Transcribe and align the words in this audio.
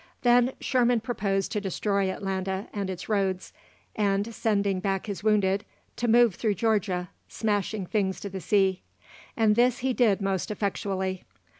Then 0.23 0.53
Sherman 0.59 1.01
proposed 1.01 1.51
to 1.51 1.61
destroy 1.61 2.09
Atlanta 2.09 2.67
and 2.73 2.89
its 2.89 3.07
roads, 3.07 3.53
and, 3.95 4.33
sending 4.33 4.79
back 4.79 5.05
his 5.05 5.23
wounded, 5.23 5.63
to 5.97 6.07
move 6.07 6.33
through 6.33 6.55
Georgia, 6.55 7.11
"smashing 7.27 7.85
things 7.85 8.19
to 8.21 8.29
the 8.31 8.41
sea." 8.41 8.81
And 9.37 9.55
this 9.55 9.77
he 9.85 9.93
did 9.93 10.19
most 10.19 10.49
effectually. 10.49 11.23